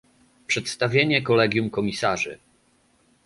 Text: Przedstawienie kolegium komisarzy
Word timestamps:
Przedstawienie 0.47 1.21
kolegium 1.21 1.69
komisarzy 1.69 2.39